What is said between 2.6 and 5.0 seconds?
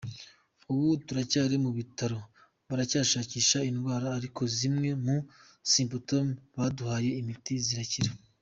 baracyashakisha indwara, ariko zimwe